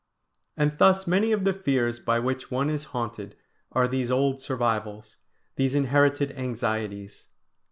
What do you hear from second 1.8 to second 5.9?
by which one is haunted are these old survivals, these